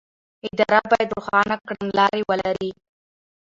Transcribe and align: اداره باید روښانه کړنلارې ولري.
اداره 0.49 0.79
باید 0.91 1.13
روښانه 1.17 1.55
کړنلارې 1.67 2.21
ولري. 2.29 2.71